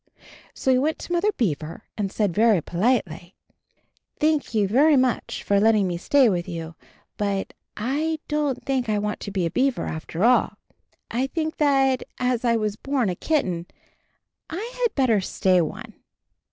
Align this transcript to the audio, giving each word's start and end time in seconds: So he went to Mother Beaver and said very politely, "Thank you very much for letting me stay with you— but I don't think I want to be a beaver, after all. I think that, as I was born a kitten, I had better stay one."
So 0.55 0.71
he 0.71 0.79
went 0.79 0.97
to 0.97 1.11
Mother 1.13 1.31
Beaver 1.33 1.83
and 1.95 2.11
said 2.11 2.33
very 2.33 2.59
politely, 2.59 3.35
"Thank 4.19 4.55
you 4.55 4.67
very 4.67 4.97
much 4.97 5.43
for 5.43 5.59
letting 5.59 5.87
me 5.87 5.95
stay 5.99 6.27
with 6.27 6.49
you— 6.49 6.73
but 7.21 7.53
I 7.77 8.17
don't 8.27 8.65
think 8.65 8.89
I 8.89 8.97
want 8.97 9.19
to 9.19 9.29
be 9.29 9.45
a 9.45 9.51
beaver, 9.51 9.85
after 9.85 10.23
all. 10.23 10.57
I 11.11 11.27
think 11.27 11.57
that, 11.57 12.01
as 12.17 12.43
I 12.43 12.55
was 12.55 12.77
born 12.77 13.09
a 13.09 13.15
kitten, 13.15 13.67
I 14.49 14.73
had 14.83 14.95
better 14.95 15.21
stay 15.21 15.61
one." 15.61 15.93